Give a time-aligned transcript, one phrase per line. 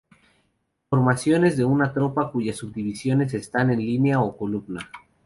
[0.89, 4.89] Formaciones de una tropa cuyas subdivisiones están en línea o columna.